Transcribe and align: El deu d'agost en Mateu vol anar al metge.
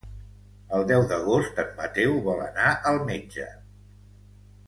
El 0.77 0.85
deu 0.91 1.03
d'agost 1.11 1.61
en 1.65 1.69
Mateu 1.83 2.17
vol 2.29 2.41
anar 2.47 2.73
al 2.93 2.99
metge. 3.13 3.47